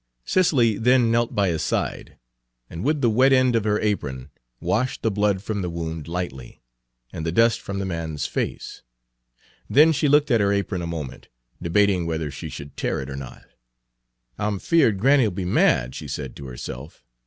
[0.25, 2.17] Cicely then knelt by his side,
[2.71, 6.59] and with the wet end of her apron washed the blood from the wound lightly,
[7.13, 8.81] and the dust from the man's face.
[9.69, 11.27] Then she looked at her apron a moment,
[11.61, 13.41] debating whether she should tear it or not.
[13.43, 13.49] Page
[14.39, 17.03] 138 "I'm feared granny 'll be mad," she said to herself.